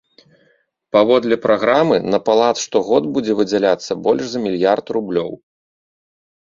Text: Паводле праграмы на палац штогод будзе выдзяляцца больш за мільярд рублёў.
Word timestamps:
Паводле 0.95 1.35
праграмы 1.43 1.95
на 2.15 2.19
палац 2.31 2.49
штогод 2.65 3.03
будзе 3.15 3.33
выдзяляцца 3.43 4.01
больш 4.09 4.23
за 4.35 4.39
мільярд 4.51 4.85
рублёў. 5.01 5.31